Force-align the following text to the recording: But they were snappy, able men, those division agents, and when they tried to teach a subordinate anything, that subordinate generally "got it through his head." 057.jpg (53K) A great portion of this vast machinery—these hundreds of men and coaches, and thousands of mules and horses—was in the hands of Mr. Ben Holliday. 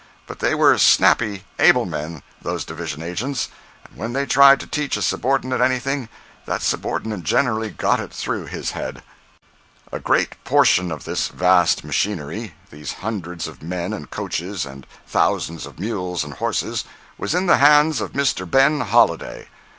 But 0.25 0.39
they 0.39 0.55
were 0.55 0.79
snappy, 0.79 1.43
able 1.59 1.85
men, 1.85 2.23
those 2.41 2.65
division 2.65 3.03
agents, 3.03 3.49
and 3.87 3.95
when 3.95 4.13
they 4.13 4.25
tried 4.25 4.59
to 4.61 4.65
teach 4.65 4.97
a 4.97 5.01
subordinate 5.03 5.61
anything, 5.61 6.09
that 6.47 6.63
subordinate 6.63 7.21
generally 7.23 7.69
"got 7.69 7.99
it 7.99 8.11
through 8.11 8.47
his 8.47 8.71
head." 8.71 9.03
057.jpg 9.91 9.91
(53K) 9.91 9.97
A 9.97 9.99
great 9.99 10.43
portion 10.43 10.91
of 10.91 11.03
this 11.03 11.27
vast 11.27 11.83
machinery—these 11.83 12.93
hundreds 12.93 13.47
of 13.47 13.61
men 13.61 13.93
and 13.93 14.09
coaches, 14.09 14.65
and 14.65 14.87
thousands 15.05 15.67
of 15.67 15.77
mules 15.77 16.23
and 16.23 16.33
horses—was 16.33 17.35
in 17.35 17.45
the 17.45 17.57
hands 17.57 18.01
of 18.01 18.13
Mr. 18.13 18.49
Ben 18.49 18.79
Holliday. 18.81 19.49